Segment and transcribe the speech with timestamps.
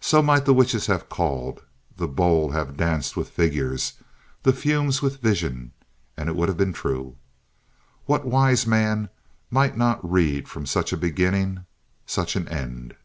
[0.00, 1.62] So might the witches have called,
[1.98, 4.00] the bowl have danced with figures,
[4.42, 5.72] the fumes with vision,
[6.16, 7.18] and it would have been true.
[8.06, 9.10] What wise man
[9.50, 11.66] might not read from such a beginning,
[12.06, 12.96] such an end?